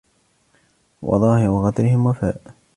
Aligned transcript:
وَظَاهِرَ 1.01 1.49
غَدْرِهِمْ 1.49 2.05
وَفَاءً 2.07 2.39